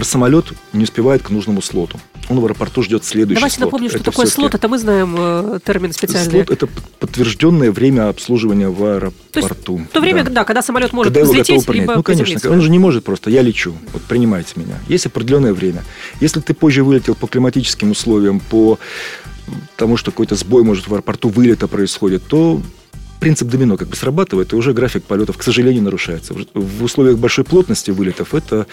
Самолет 0.01 0.45
не 0.73 0.83
успевает 0.83 1.21
к 1.21 1.29
нужному 1.29 1.61
слоту. 1.61 1.99
Он 2.29 2.39
в 2.39 2.45
аэропорту 2.45 2.81
ждет 2.81 3.03
следующий 3.03 3.35
Давайте 3.35 3.57
слот. 3.57 3.67
напомним, 3.67 3.89
что 3.89 3.97
Это 3.99 4.05
такое 4.11 4.25
слот. 4.25 4.55
Это 4.55 4.67
мы 4.69 4.77
знаем 4.79 5.15
э, 5.17 5.59
термин 5.65 5.91
специальный. 5.91 6.31
Слот– 6.31 6.49
это 6.49 6.67
подтвержденное 6.99 7.71
время 7.71 8.07
обслуживания 8.09 8.69
в 8.69 8.77
То 8.77 9.11
есть 9.35 9.47
аэропорту. 9.51 9.81
То 9.91 9.99
время, 9.99 10.23
Да. 10.23 10.29
да, 10.31 10.43
когда 10.45 10.61
самолет 10.61 10.93
может 10.93 11.11
Когда 11.13 11.19
его 11.21 11.31
готовы 11.33 11.43
взлететь, 11.43 11.65
принять. 11.67 11.81
либо 11.89 11.95
Ну, 11.97 12.03
конечно. 12.03 12.23
приземлиться. 12.25 12.51
Он 12.51 12.61
же 12.61 12.69
не 12.69 12.79
может 12.79 13.03
просто, 13.03 13.29
я 13.29 13.41
лечу, 13.41 13.73
вот 13.91 14.01
принимайте 14.03 14.53
меня. 14.55 14.75
Есть 14.87 15.05
определенное 15.07 15.53
время. 15.53 15.83
Если 16.21 16.39
ты 16.39 16.53
позже 16.53 16.83
вылетел 16.83 17.15
по 17.15 17.27
климатическим 17.27 17.91
условиям, 17.91 18.39
по 18.39 18.79
тому, 19.75 19.97
что 19.97 20.11
какой-то 20.11 20.35
сбой 20.35 20.63
может 20.63 20.87
в 20.87 20.93
аэропорту 20.93 21.27
вылета 21.29 21.67
происходит, 21.67 22.23
то 22.27 22.61
принцип 23.21 23.47
домино 23.47 23.77
как 23.77 23.87
бы 23.87 23.95
срабатывает, 23.95 24.51
и 24.51 24.55
уже 24.55 24.73
график 24.73 25.03
полетов, 25.03 25.37
к 25.37 25.43
сожалению, 25.43 25.83
нарушается. 25.83 26.33
В- 26.33 26.83
условиях 26.83 27.19
большой 27.19 27.45
плотности 27.45 27.91
вылетов 27.91 28.33
это 28.33 28.65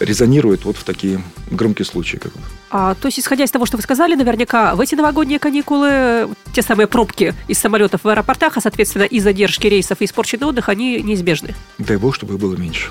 резонирует 0.00 0.64
вот 0.64 0.76
в 0.76 0.84
такие 0.84 1.22
громкие 1.50 1.84
случаи. 1.84 2.16
Как 2.16 2.32
бы. 2.32 2.40
А, 2.70 2.94
то 2.94 3.06
есть, 3.06 3.18
исходя 3.18 3.44
из 3.44 3.50
того, 3.50 3.66
что 3.66 3.76
вы 3.76 3.82
сказали, 3.82 4.14
наверняка 4.14 4.74
в 4.74 4.80
эти 4.80 4.94
новогодние 4.94 5.38
каникулы 5.38 6.26
вот 6.28 6.38
те 6.52 6.62
самые 6.62 6.86
пробки 6.86 7.34
из 7.48 7.58
самолетов 7.58 8.04
в 8.04 8.08
аэропортах, 8.08 8.56
а, 8.56 8.60
соответственно, 8.60 9.02
и 9.04 9.18
задержки 9.20 9.66
рейсов, 9.66 10.00
и 10.00 10.04
испорченный 10.04 10.46
отдых, 10.46 10.68
они 10.68 11.02
неизбежны. 11.02 11.54
Дай 11.78 11.96
бог, 11.96 12.14
чтобы 12.14 12.34
их 12.34 12.40
было 12.40 12.54
меньше. 12.56 12.90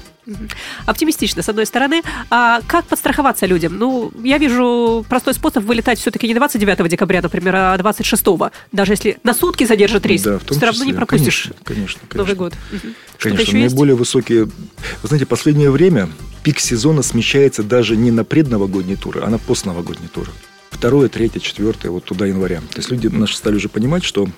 Оптимистично, 0.86 1.42
с 1.42 1.50
одной 1.50 1.66
стороны. 1.66 2.02
А 2.30 2.60
как 2.68 2.86
подстраховаться 2.86 3.46
людям? 3.46 3.78
Ну, 3.78 4.12
я 4.24 4.38
вижу 4.38 5.06
простой 5.10 5.34
способ 5.34 5.64
вылетать 5.64 6.00
все-таки 6.00 6.28
не 6.28 6.34
29 6.34 6.88
декабря, 6.88 7.22
например, 7.22 7.56
а 7.56 7.78
26 7.78 8.26
Даже 8.72 8.94
если 8.94 9.18
на 9.24 9.34
сутки 9.34 9.64
задержат 9.66 10.06
рейс, 10.06 10.22
Да, 10.22 10.40
все 10.40 10.60
равно 10.60 10.84
не 10.84 10.92
числе. 10.92 10.94
пропустишь 10.94 11.44
Конечно, 11.44 11.64
конечно, 11.66 12.02
конечно. 12.08 12.18
Новый 12.18 12.36
год. 12.36 12.54
Мгм. 12.72 12.96
Что-то 13.20 13.36
Конечно, 13.36 13.52
еще 13.52 13.64
есть? 13.64 13.74
наиболее 13.74 13.96
высокие... 13.96 14.46
Вы 14.46 15.08
знаете, 15.08 15.26
последнее 15.26 15.70
время 15.72 16.10
пик 16.42 16.58
сезона 16.58 17.02
смещается 17.04 17.64
даже 17.64 17.98
не 17.98 18.12
на 18.12 18.24
предновогодние 18.24 18.96
туры, 18.96 19.20
а 19.22 19.30
на 19.30 19.38
постновогодние 19.38 20.08
туры. 20.08 20.32
Второе, 20.72 21.10
третье, 21.10 21.42
четвертое, 21.42 21.90
вот 21.90 22.06
туда 22.06 22.26
января. 22.28 22.62
То 22.72 22.78
есть 22.78 22.90
люди 22.90 23.08
наши 23.08 23.36
стали 23.36 23.58
уже 23.58 23.68
понимать, 23.68 24.06
что 24.06 24.30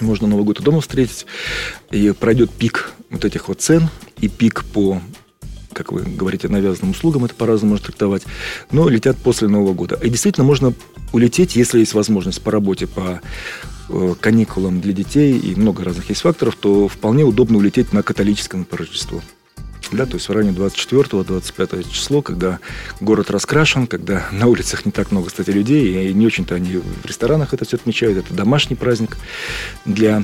можно 0.00 0.28
Новый 0.28 0.44
год 0.44 0.60
и 0.60 0.62
дома 0.62 0.80
встретить, 0.80 1.26
и 1.90 2.12
пройдет 2.12 2.52
пик 2.52 2.92
вот 3.10 3.24
этих 3.24 3.48
вот 3.48 3.60
цен, 3.60 3.88
и 4.20 4.28
пик 4.28 4.64
по 4.64 5.02
как 5.72 5.92
вы 5.92 6.02
говорите, 6.02 6.48
навязанным 6.48 6.90
услугам, 6.90 7.24
это 7.24 7.34
по-разному 7.34 7.72
можно 7.72 7.86
трактовать, 7.86 8.24
но 8.72 8.88
летят 8.88 9.16
после 9.16 9.46
Нового 9.46 9.74
года. 9.74 9.96
И 10.02 10.08
действительно 10.08 10.44
можно 10.44 10.72
улететь, 11.12 11.54
если 11.54 11.78
есть 11.78 11.94
возможность 11.94 12.42
по 12.42 12.50
работе, 12.50 12.88
по 12.88 13.20
каникулам 14.20 14.80
для 14.80 14.92
детей, 14.92 15.38
и 15.38 15.54
много 15.54 15.84
разных 15.84 16.08
есть 16.08 16.22
факторов, 16.22 16.56
то 16.56 16.88
вполне 16.88 17.24
удобно 17.24 17.58
улететь 17.58 17.92
на 17.92 18.02
католическое 18.02 18.60
например, 18.60 18.80
Рождество. 18.80 19.22
Да, 19.90 20.04
то 20.04 20.14
есть 20.14 20.28
в 20.28 20.32
районе 20.32 20.54
24-25 20.54 21.90
число, 21.90 22.20
когда 22.20 22.58
город 23.00 23.30
раскрашен, 23.30 23.86
когда 23.86 24.26
на 24.32 24.46
улицах 24.46 24.84
не 24.84 24.92
так 24.92 25.10
много, 25.10 25.28
кстати, 25.28 25.50
людей, 25.50 26.10
и 26.10 26.12
не 26.12 26.26
очень-то 26.26 26.54
они 26.54 26.76
в 26.76 27.06
ресторанах 27.06 27.54
это 27.54 27.64
все 27.64 27.76
отмечают, 27.76 28.18
это 28.18 28.34
домашний 28.34 28.76
праздник 28.76 29.16
для 29.86 30.22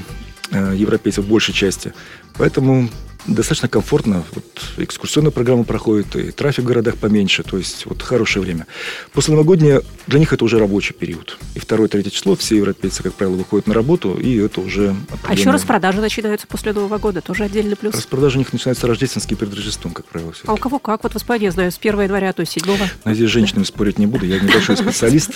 э, 0.50 0.74
европейцев 0.76 1.24
в 1.24 1.28
большей 1.28 1.54
части. 1.54 1.94
Поэтому 2.36 2.90
достаточно 3.26 3.68
комфортно. 3.68 4.24
Вот 4.34 4.44
экскурсионная 4.76 5.30
программа 5.30 5.64
проходит, 5.64 6.16
и 6.16 6.30
трафик 6.30 6.64
в 6.64 6.66
городах 6.66 6.96
поменьше. 6.96 7.42
То 7.42 7.58
есть 7.58 7.86
вот 7.86 8.02
хорошее 8.02 8.44
время. 8.44 8.66
После 9.12 9.32
новогоднее 9.32 9.82
для 10.06 10.18
них 10.18 10.32
это 10.32 10.44
уже 10.44 10.58
рабочий 10.58 10.94
период. 10.94 11.38
И 11.54 11.58
второе, 11.58 11.88
третье 11.88 12.10
число 12.10 12.36
все 12.36 12.56
европейцы, 12.56 13.02
как 13.02 13.14
правило, 13.14 13.36
выходят 13.36 13.66
на 13.66 13.74
работу, 13.74 14.14
и 14.14 14.36
это 14.36 14.60
уже 14.60 14.94
А 15.22 15.32
еще 15.32 15.50
распродажи 15.50 16.00
начинаются 16.00 16.46
после 16.46 16.72
Нового 16.72 16.98
года, 16.98 17.20
тоже 17.20 17.44
отдельный 17.44 17.76
плюс. 17.76 17.94
Распродажи 17.94 18.36
у 18.36 18.38
них 18.38 18.52
начинаются 18.52 18.86
рождественские 18.86 19.36
перед 19.36 19.54
Рождеством, 19.54 19.92
как 19.92 20.06
правило. 20.06 20.32
А 20.46 20.52
у 20.52 20.56
кого 20.56 20.78
как? 20.78 21.02
Вот 21.02 21.14
в 21.14 21.16
Испании, 21.16 21.48
знаю, 21.48 21.72
с 21.72 21.78
1 21.78 22.00
января, 22.02 22.32
то 22.32 22.40
есть 22.40 22.52
7 22.52 22.64
Но 23.04 23.14
здесь 23.14 23.28
с 23.28 23.32
женщинами 23.32 23.64
спорить 23.64 23.98
не 23.98 24.06
буду. 24.06 24.26
Я 24.26 24.38
небольшой 24.40 24.76
специалист, 24.76 25.30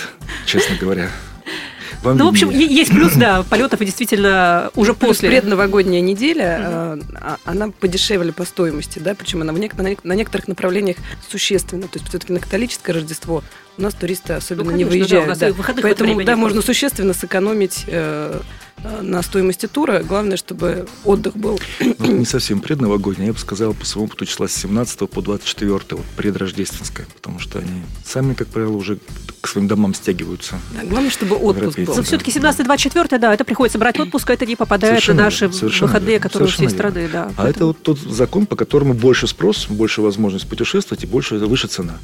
честно 0.45 0.75
говоря. 0.75 1.09
Вам 2.03 2.17
Ну, 2.17 2.25
в 2.27 2.29
общем, 2.29 2.49
есть 2.49 2.91
плюс, 2.91 3.13
да, 3.13 3.43
полетов 3.43 3.81
и 3.81 3.85
действительно 3.85 4.71
уже 4.75 4.93
Плюс 4.93 5.09
после. 5.17 5.29
предновогодняя 5.29 6.01
неделя, 6.01 6.97
а- 7.15 7.37
она 7.43 7.69
подешевле 7.71 8.31
по 8.31 8.45
стоимости, 8.45 8.99
да, 8.99 9.15
причем 9.15 9.41
она 9.41 9.51
в 9.51 9.57
нек- 9.57 9.75
на, 9.81 9.87
нек- 9.91 9.99
на 10.03 10.13
некоторых 10.13 10.47
направлениях 10.47 10.97
существенно. 11.29 11.83
То 11.83 11.99
есть 11.99 12.07
все-таки 12.07 12.31
на 12.31 12.39
католическое 12.39 12.95
Рождество 12.95 13.43
у 13.77 13.81
нас 13.81 13.93
туристы 13.93 14.33
особенно 14.33 14.71
Ну, 14.71 14.77
не 14.77 14.83
конечно, 14.85 14.89
да, 14.91 14.95
у 14.95 14.99
выезжают. 14.99 15.27
нас 15.27 15.37
да. 15.39 15.47
это 15.49 15.81
Поэтому, 15.81 16.23
да, 16.23 16.35
можно 16.35 16.61
существенно 16.61 17.13
сэкономить 17.13 17.83
э, 17.87 18.39
на 19.01 19.21
стоимости 19.21 19.67
тура. 19.67 20.03
Главное, 20.03 20.37
чтобы 20.37 20.87
отдых 21.03 21.35
был. 21.35 21.59
Ну, 21.99 22.17
не 22.17 22.25
совсем 22.25 22.61
предновогодний, 22.61 23.27
я 23.27 23.33
бы 23.33 23.39
сказал, 23.39 23.73
по 23.73 23.85
своему 23.85 24.07
опыту 24.07 24.25
числа 24.25 24.47
с 24.47 24.53
17 24.53 25.09
по 25.09 25.21
24, 25.21 25.79
вот 25.91 26.05
предрождественское, 26.15 27.07
потому 27.13 27.39
что 27.39 27.59
они 27.59 27.83
сами, 28.05 28.33
как 28.33 28.47
правило, 28.47 28.75
уже 28.75 28.99
к 29.41 29.47
своим 29.47 29.67
домам 29.67 29.93
стягиваются. 29.93 30.59
Да, 30.73 30.85
главное, 30.85 31.11
чтобы 31.11 31.35
отпуск 31.35 31.79
был. 31.79 31.95
Но 31.95 32.03
все-таки 32.03 32.31
17-24, 32.31 33.19
да, 33.19 33.33
это 33.33 33.43
приходится 33.43 33.79
брать 33.79 33.99
отпуск, 33.99 34.29
это 34.29 34.45
не 34.45 34.55
попадает 34.55 34.93
совершенно, 34.93 35.17
на 35.19 35.23
наши 35.25 35.47
выходные, 35.47 36.13
верно, 36.13 36.23
которые 36.23 36.49
у 36.49 36.51
всей 36.51 36.69
страны. 36.69 37.09
Да, 37.11 37.25
а 37.25 37.33
поэтому... 37.35 37.49
это 37.49 37.65
вот 37.65 37.81
тот 37.81 37.99
закон, 37.99 38.45
по 38.45 38.55
которому 38.55 38.93
больше 38.93 39.27
спрос, 39.27 39.67
больше 39.67 40.01
возможность 40.01 40.47
путешествовать 40.47 41.03
и 41.03 41.07
больше 41.07 41.35
выше 41.35 41.67
цена. 41.67 41.97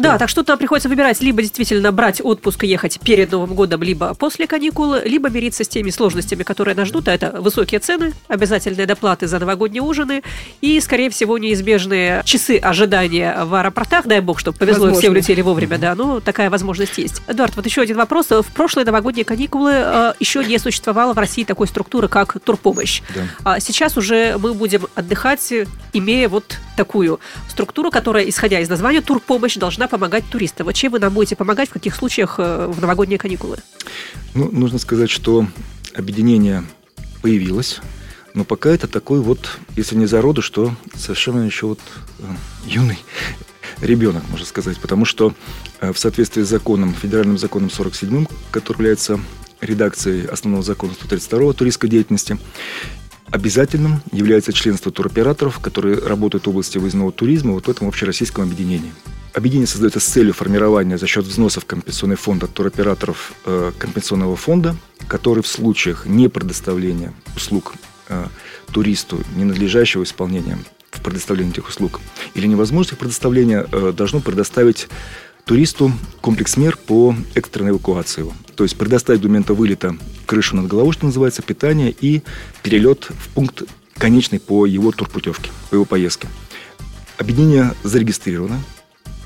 Да, 0.00 0.18
так 0.18 0.28
что 0.28 0.42
то 0.42 0.56
приходится 0.56 0.88
выбирать 0.88 1.20
либо 1.20 1.42
действительно 1.42 1.92
брать 1.92 2.20
отпуск 2.22 2.64
и 2.64 2.66
ехать 2.66 2.98
перед 3.00 3.30
Новым 3.30 3.54
годом, 3.54 3.82
либо 3.82 4.14
после 4.14 4.46
каникулы, 4.46 5.02
либо 5.04 5.28
мириться 5.28 5.64
с 5.64 5.68
теми 5.68 5.90
сложностями, 5.90 6.42
которые 6.42 6.74
нас 6.74 6.88
ждут, 6.88 7.08
а 7.08 7.14
это 7.14 7.40
высокие 7.40 7.80
цены, 7.80 8.12
обязательные 8.28 8.86
доплаты 8.86 9.26
за 9.26 9.38
новогодние 9.38 9.82
ужины 9.82 10.22
и, 10.60 10.80
скорее 10.80 11.10
всего, 11.10 11.38
неизбежные 11.38 12.22
часы 12.24 12.58
ожидания 12.58 13.44
в 13.44 13.54
аэропортах. 13.54 14.06
Дай 14.06 14.20
бог, 14.20 14.38
чтобы 14.38 14.58
повезло 14.58 14.86
Возможно. 14.86 14.98
и 14.98 15.00
все 15.00 15.10
улетели 15.10 15.40
вовремя, 15.42 15.78
да, 15.78 15.94
ну, 15.94 16.20
такая 16.20 16.50
возможность 16.50 16.98
есть. 16.98 17.22
Эдуард, 17.28 17.56
вот 17.56 17.66
еще 17.66 17.82
один 17.82 17.96
вопрос. 17.96 18.30
В 18.30 18.46
прошлые 18.54 18.84
новогодние 18.84 19.24
каникулы 19.24 19.72
э, 19.74 20.12
еще 20.20 20.44
не 20.44 20.58
существовало 20.58 21.12
в 21.12 21.18
России 21.18 21.44
такой 21.44 21.66
структуры, 21.66 22.08
как 22.08 22.38
турпомощь. 22.40 23.02
Да. 23.14 23.20
А 23.44 23.60
сейчас 23.60 23.96
уже 23.96 24.36
мы 24.38 24.54
будем 24.54 24.86
отдыхать, 24.94 25.52
имея 25.92 26.28
вот 26.28 26.58
такую 26.80 27.20
структуру, 27.46 27.90
которая, 27.90 28.26
исходя 28.26 28.58
из 28.58 28.70
названия 28.70 29.02
турпомощь, 29.02 29.56
должна 29.56 29.86
помогать 29.86 30.24
туристам. 30.30 30.64
Вот 30.64 30.74
чем 30.74 30.92
вы 30.92 30.98
нам 30.98 31.12
будете 31.12 31.36
помогать, 31.36 31.68
в 31.68 31.72
каких 31.74 31.94
случаях 31.94 32.36
э, 32.38 32.68
в 32.68 32.80
новогодние 32.80 33.18
каникулы? 33.18 33.58
Ну, 34.32 34.48
нужно 34.50 34.78
сказать, 34.78 35.10
что 35.10 35.46
объединение 35.94 36.64
появилось, 37.20 37.80
но 38.32 38.44
пока 38.44 38.70
это 38.70 38.88
такой 38.88 39.20
вот, 39.20 39.58
если 39.76 39.94
не 39.94 40.06
зародыш, 40.06 40.46
что 40.46 40.74
совершенно 40.96 41.44
еще 41.44 41.66
вот 41.66 41.80
э, 42.20 42.22
юный 42.64 42.98
ребенок, 43.82 44.22
можно 44.30 44.46
сказать, 44.46 44.78
потому 44.78 45.04
что 45.04 45.34
э, 45.82 45.92
в 45.92 45.98
соответствии 45.98 46.42
с 46.42 46.48
законом, 46.48 46.94
федеральным 46.94 47.36
законом 47.36 47.68
47, 47.68 48.24
который 48.50 48.78
является 48.78 49.20
редакцией 49.60 50.24
основного 50.24 50.62
закона 50.62 50.94
132 50.94 51.52
туристской 51.52 51.90
деятельности, 51.90 52.38
Обязательным 53.30 54.02
является 54.10 54.52
членство 54.52 54.90
туроператоров, 54.90 55.60
которые 55.60 55.98
работают 55.98 56.46
в 56.46 56.50
области 56.50 56.78
выездного 56.78 57.12
туризма 57.12 57.52
вот 57.52 57.66
в 57.66 57.70
этом 57.70 57.86
общероссийском 57.86 58.44
объединении. 58.44 58.92
Объединение 59.34 59.68
создается 59.68 60.00
с 60.00 60.04
целью 60.04 60.34
формирования 60.34 60.98
за 60.98 61.06
счет 61.06 61.24
взносов 61.24 61.64
компенсационного 61.64 62.18
фонда 62.18 62.46
туроператоров 62.48 63.32
э, 63.44 63.70
компенсационного 63.78 64.34
фонда, 64.34 64.74
который 65.06 65.44
в 65.44 65.46
случаях 65.46 66.06
не 66.06 66.28
предоставления 66.28 67.12
услуг 67.36 67.74
э, 68.08 68.26
туристу 68.72 69.20
ненадлежащего 69.36 70.02
исполнения 70.02 70.58
в 70.90 71.00
предоставлении 71.00 71.52
этих 71.52 71.68
услуг 71.68 72.00
или 72.34 72.48
невозможности 72.48 72.98
предоставления 72.98 73.64
э, 73.70 73.92
должно 73.96 74.18
предоставить 74.18 74.88
туристу 75.44 75.92
комплекс 76.20 76.56
мер 76.56 76.76
по 76.76 77.14
экстренной 77.36 77.70
эвакуации 77.70 78.22
его. 78.22 78.32
То 78.60 78.64
есть 78.64 78.76
предоставить 78.76 79.22
до 79.22 79.28
момента 79.28 79.54
вылета 79.54 79.96
крышу 80.26 80.54
над 80.54 80.66
головой, 80.66 80.92
что 80.92 81.06
называется, 81.06 81.40
питание 81.40 81.96
и 81.98 82.20
перелет 82.62 83.08
в 83.08 83.30
пункт 83.30 83.62
конечный 83.96 84.38
по 84.38 84.66
его 84.66 84.92
турпутевке, 84.92 85.50
по 85.70 85.76
его 85.76 85.86
поездке. 85.86 86.28
Объединение 87.16 87.72
зарегистрировано. 87.84 88.60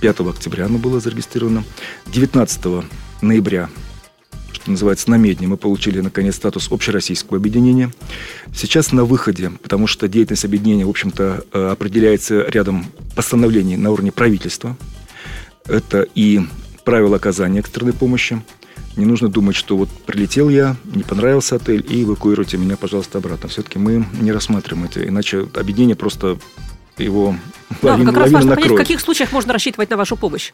5 0.00 0.20
октября 0.20 0.66
оно 0.66 0.78
было 0.78 1.00
зарегистрировано. 1.00 1.64
19 2.06 2.84
ноября 3.22 3.70
что 4.52 4.70
называется, 4.70 5.10
на 5.10 5.16
Медне 5.16 5.48
мы 5.48 5.56
получили, 5.56 5.98
наконец, 5.98 6.36
статус 6.36 6.70
общероссийского 6.70 7.38
объединения. 7.38 7.90
Сейчас 8.54 8.92
на 8.92 9.04
выходе, 9.04 9.50
потому 9.64 9.88
что 9.88 10.06
деятельность 10.06 10.44
объединения, 10.44 10.86
в 10.86 10.90
общем-то, 10.90 11.44
э, 11.52 11.68
определяется 11.72 12.44
рядом 12.44 12.86
постановлений 13.16 13.76
на 13.76 13.90
уровне 13.90 14.12
правительства. 14.12 14.76
Это 15.64 16.06
и 16.14 16.40
правила 16.84 17.16
оказания 17.16 17.58
экстренной 17.58 17.94
помощи, 17.94 18.40
не 18.96 19.06
нужно 19.06 19.28
думать, 19.28 19.56
что 19.56 19.76
вот 19.76 19.88
прилетел 20.06 20.48
я, 20.48 20.76
не 20.84 21.02
понравился 21.02 21.56
отель, 21.56 21.84
и 21.88 22.02
эвакуируйте 22.02 22.56
меня, 22.56 22.76
пожалуйста, 22.76 23.18
обратно. 23.18 23.48
Все-таки 23.48 23.78
мы 23.78 24.06
не 24.20 24.32
рассматриваем 24.32 24.84
это, 24.84 25.06
иначе 25.06 25.48
объединение 25.54 25.96
просто 25.96 26.38
его 26.98 27.36
да, 27.82 27.92
лавин, 27.92 28.06
как 28.06 28.16
раз 28.16 28.30
важно 28.30 28.50
накроет. 28.50 28.68
понять, 28.68 28.80
в 28.80 28.82
каких 28.82 29.00
случаях 29.00 29.32
можно 29.32 29.52
рассчитывать 29.52 29.90
на 29.90 29.96
вашу 29.96 30.16
помощь. 30.16 30.52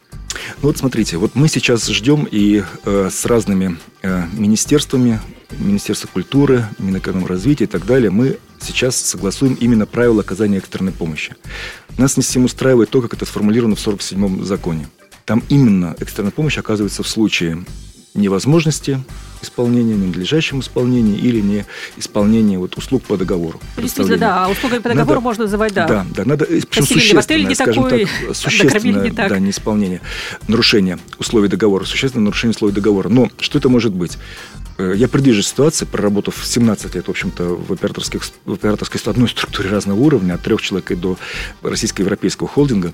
Ну 0.61 0.69
вот 0.69 0.77
смотрите, 0.77 1.17
вот 1.17 1.35
мы 1.35 1.47
сейчас 1.47 1.87
ждем 1.87 2.27
и 2.29 2.63
э, 2.85 3.09
с 3.11 3.25
разными 3.25 3.77
э, 4.01 4.25
министерствами, 4.33 5.19
Министерство 5.51 6.07
культуры, 6.07 6.65
Минэкономразвития 6.79 7.67
и 7.67 7.69
так 7.69 7.85
далее, 7.85 8.09
мы 8.09 8.39
сейчас 8.59 8.95
согласуем 8.95 9.53
именно 9.55 9.85
правила 9.85 10.21
оказания 10.21 10.57
экстренной 10.57 10.93
помощи. 10.93 11.35
Нас 11.97 12.17
не 12.17 12.23
всем 12.23 12.45
устраивает 12.45 12.89
то, 12.89 13.01
как 13.01 13.13
это 13.13 13.25
сформулировано 13.25 13.75
в 13.75 13.85
47-м 13.85 14.43
законе. 14.45 14.87
Там 15.25 15.43
именно 15.49 15.95
экстренная 15.99 16.31
помощь 16.31 16.57
оказывается 16.57 17.03
в 17.03 17.07
случае 17.07 17.63
невозможности 18.13 19.01
исполнения, 19.41 19.95
ненадлежащем 19.95 20.59
исполнении 20.59 21.17
или 21.17 21.41
не 21.41 21.65
исполнении 21.97 22.57
вот, 22.57 22.77
услуг 22.77 23.03
по 23.03 23.17
договору. 23.17 23.59
Действительно, 23.77 24.17
да, 24.17 24.45
а 24.45 24.49
услугами 24.49 24.79
по 24.79 24.89
договору 24.89 25.15
надо, 25.15 25.21
можно 25.21 25.43
называть, 25.45 25.73
да. 25.73 25.87
Да, 25.87 26.05
да, 26.15 26.25
надо, 26.25 26.45
причем 26.45 26.85
существенное, 26.85 27.43
не 27.45 27.55
скажем 27.55 27.83
такой, 27.85 28.05
так, 28.05 28.35
существенное 28.35 29.03
не 29.03 29.11
так. 29.11 29.29
Да, 29.29 29.39
неисполнение, 29.39 30.01
нарушение 30.47 30.99
условий 31.17 31.47
договора, 31.47 31.85
существенное 31.85 32.25
нарушение 32.25 32.55
условий 32.55 32.73
договора. 32.73 33.09
Но 33.09 33.29
что 33.39 33.57
это 33.57 33.69
может 33.69 33.93
быть? 33.93 34.17
Э, 34.77 34.93
я 34.95 35.07
предвижу 35.07 35.41
ситуации, 35.41 35.85
проработав 35.85 36.35
17 36.43 36.95
лет, 36.95 37.07
в 37.07 37.09
общем-то, 37.09 37.43
в, 37.43 37.73
операторских, 37.73 38.21
в 38.45 38.53
операторской 38.53 38.99
одной 39.05 39.29
структуре 39.29 39.69
разного 39.69 39.99
уровня, 39.99 40.33
от 40.33 40.41
трех 40.41 40.61
человек 40.61 40.91
и 40.91 40.95
до 40.95 41.17
российско-европейского 41.61 42.47
холдинга 42.47 42.93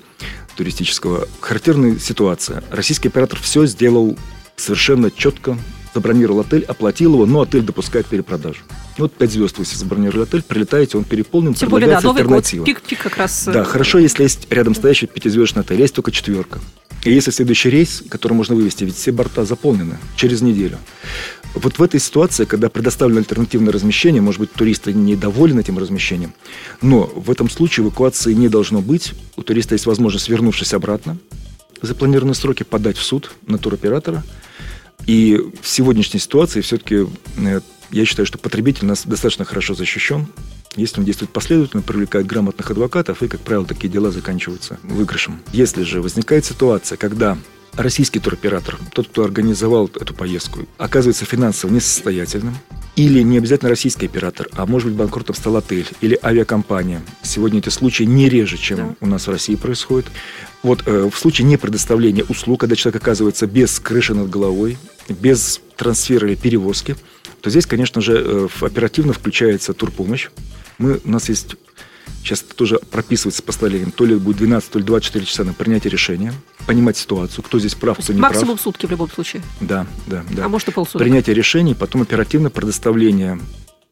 туристического. 0.56 1.28
Характерная 1.40 1.98
ситуация. 2.00 2.64
Российский 2.72 3.08
оператор 3.08 3.40
все 3.40 3.66
сделал 3.66 4.18
совершенно 4.58 5.12
четко 5.12 5.58
забронировал 5.94 6.42
отель, 6.42 6.64
оплатил 6.64 7.14
его, 7.14 7.26
но 7.26 7.42
отель 7.42 7.62
допускает 7.62 8.06
перепродажу. 8.06 8.60
Вот 8.98 9.14
5 9.14 9.32
звезд 9.32 9.58
вы 9.58 9.66
себе 9.66 9.78
забронировали 9.78 10.24
отель, 10.24 10.44
прилетаете, 10.44 10.98
он 10.98 11.04
переполнен, 11.04 11.54
Тем 11.54 11.70
более, 11.70 11.90
да, 11.90 12.02
Новый 12.02 12.24
год, 12.24 12.46
пик, 12.66 12.82
пик 12.82 13.00
как 13.00 13.18
раз. 13.18 13.46
Да, 13.46 13.64
хорошо, 13.64 13.98
если 14.00 14.24
есть 14.24 14.48
рядом 14.52 14.76
стоящий 14.76 15.08
пятизвездочный 15.08 15.62
отель, 15.62 15.80
есть 15.80 15.96
только 15.96 16.12
четверка. 16.12 16.60
И 17.04 17.12
если 17.12 17.32
следующий 17.32 17.70
рейс, 17.70 18.04
который 18.10 18.34
можно 18.34 18.56
вывести, 18.56 18.84
ведь 18.84 18.96
все 18.96 19.12
борта 19.12 19.46
заполнены 19.46 19.98
через 20.16 20.42
неделю. 20.42 20.78
Вот 21.54 21.80
в 21.80 21.84
этой 21.84 22.00
ситуации, 22.00 22.46
когда 22.46 22.70
предоставлено 22.70 23.20
альтернативное 23.20 23.72
размещение, 23.72 24.22
может 24.22 24.40
быть, 24.42 24.52
туристы 24.52 24.94
недовольны 24.94 25.62
этим 25.62 25.78
размещением, 25.78 26.34
но 26.82 27.06
в 27.16 27.32
этом 27.32 27.50
случае 27.50 27.86
эвакуации 27.86 28.34
не 28.34 28.50
должно 28.50 28.82
быть. 28.82 29.14
У 29.36 29.44
туриста 29.44 29.74
есть 29.74 29.86
возможность, 29.86 30.30
вернувшись 30.30 30.74
обратно, 30.74 31.18
запланированные 31.82 32.36
сроки 32.36 32.64
подать 32.64 32.98
в 32.98 33.04
суд 33.04 33.32
на 33.48 33.58
туроператора– 33.58 34.24
и 35.08 35.42
в 35.62 35.68
сегодняшней 35.68 36.20
ситуации 36.20 36.62
все-таки 36.62 37.08
э, 37.38 37.62
я 37.92 38.06
считаю, 38.06 38.26
что 38.26 38.38
потребитель 38.38 38.86
нас 38.86 39.06
достаточно 39.06 39.46
хорошо 39.46 39.74
защищен. 39.74 40.28
Если 40.76 41.00
он 41.00 41.06
действует 41.06 41.32
последовательно, 41.32 41.82
привлекает 41.82 42.28
грамотных 42.28 42.70
адвокатов, 42.70 43.24
и, 43.24 43.28
как 43.28 43.40
правило, 43.40 43.66
такие 43.66 43.90
дела 43.90 44.12
заканчиваются 44.12 44.78
выигрышем. 44.84 45.42
Если 45.54 45.84
же 45.84 46.02
возникает 46.02 46.46
ситуация, 46.46 46.98
когда 46.98 47.38
российский 47.78 48.20
туроператор, 48.20 48.78
тот, 48.94 49.08
кто 49.08 49.24
организовал 49.24 49.90
эту 49.96 50.14
поездку, 50.14 50.62
оказывается 50.78 51.26
финансово 51.26 51.72
несостоятельным, 51.72 52.56
или 52.96 53.22
не 53.22 53.38
обязательно 53.38 53.70
российский 53.70 54.08
оператор, 54.08 54.50
а 54.54 54.66
может 54.66 54.90
быть 54.90 54.98
банкротом 54.98 55.36
стал 55.36 55.56
отель 55.56 55.88
или 56.02 56.20
авиакомпания. 56.22 57.02
Сегодня 57.22 57.60
эти 57.60 57.70
случаи 57.70 58.04
не 58.04 58.28
реже, 58.28 58.58
чем 58.58 58.78
да. 58.78 58.96
у 59.02 59.06
нас 59.06 59.28
в 59.28 59.32
России 59.32 59.56
происходит. 59.56 60.08
Вот 60.64 60.84
э, 60.88 61.10
в 61.12 61.18
случае 61.18 61.48
непредоставления 61.48 62.26
услуг, 62.28 62.62
когда 62.62 62.76
человек 62.76 63.02
оказывается 63.02 63.46
без 63.46 63.80
крыши 63.80 64.16
над 64.16 64.30
головой, 64.30 64.78
без 65.14 65.62
трансфера 65.76 66.28
или 66.28 66.36
перевозки, 66.36 66.96
то 67.42 67.50
здесь, 67.50 67.66
конечно 67.66 68.02
же, 68.02 68.14
э, 68.18 68.48
оперативно 68.62 69.14
включается 69.14 69.74
турпомощь. 69.74 70.30
Мы, 70.78 71.00
у 71.04 71.10
нас 71.10 71.30
есть 71.30 71.56
сейчас 72.24 72.42
тоже 72.42 72.80
прописывается 72.92 73.42
постановлением, 73.42 73.92
то 73.92 74.06
ли 74.06 74.16
будет 74.16 74.38
12, 74.38 74.72
то 74.72 74.80
ли 74.80 74.86
24 74.86 75.26
часа 75.26 75.44
на 75.44 75.54
принятие 75.54 75.92
решения, 75.92 76.34
понимать 76.66 76.98
ситуацию, 76.98 77.44
кто 77.44 77.58
здесь 77.60 77.76
прав, 77.76 77.98
кто 77.98 78.12
не 78.12 78.20
максимум 78.20 78.30
прав. 78.30 78.34
Максимум 78.34 78.60
сутки 78.60 78.86
в 78.86 78.92
любом 78.92 79.10
случае. 79.10 79.42
Да, 79.62 79.88
да, 80.08 80.26
да. 80.32 80.46
А 80.46 80.50
может 80.50 80.68
и 80.68 80.72
полсуток. 80.72 81.02
Принятие 81.02 81.36
решений, 81.36 81.74
потом 81.74 82.02
оперативно 82.02 82.50
предоставление 82.50 83.40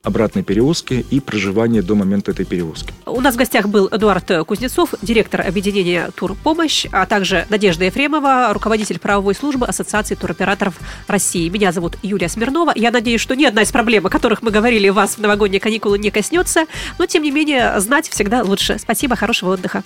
обратной 0.06 0.44
перевозки 0.44 1.06
и 1.10 1.20
проживания 1.20 1.82
до 1.82 1.96
момента 1.96 2.32
этой 2.32 2.46
перевозки. 2.46 2.94
У 3.06 3.20
нас 3.20 3.36
в 3.36 3.38
гостях 3.38 3.68
был 3.68 3.90
Эдуард 3.92 4.32
Кузнецов, 4.48 4.94
директор 5.02 5.42
объединения 5.42 6.12
«Турпомощь», 6.16 6.86
а 6.92 7.06
также 7.06 7.46
Надежда 7.50 7.86
Ефремова, 7.86 8.54
руководитель 8.54 9.00
правовой 9.00 9.36
службы 9.36 9.66
Ассоциации 9.66 10.16
туроператоров 10.16 10.76
России. 11.08 11.50
Меня 11.50 11.72
зовут 11.72 11.98
Юлия 12.04 12.30
Смирнова. 12.30 12.72
Я 12.76 12.92
надеюсь, 12.92 13.22
что 13.22 13.36
ни 13.36 13.44
одна 13.44 13.64
из 13.64 13.72
проблем, 13.72 14.06
о 14.06 14.10
которых 14.10 14.42
мы 14.42 14.52
говорили, 14.52 14.90
вас 14.90 15.16
в 15.16 15.20
новогодние 15.20 15.60
каникулы 15.60 15.98
не 15.98 16.12
коснется, 16.12 16.66
но, 16.98 17.06
тем 17.06 17.24
не 17.24 17.32
менее, 17.32 17.80
знать 17.80 18.08
всегда 18.08 18.44
лучше. 18.44 18.78
Спасибо, 18.80 19.16
хорошего 19.16 19.54
отдыха. 19.54 19.84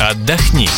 Отдохни. 0.00 0.68